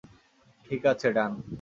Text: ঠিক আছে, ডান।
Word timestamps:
ঠিক 0.65 0.81
আছে, 0.85 1.07
ডান। 1.11 1.31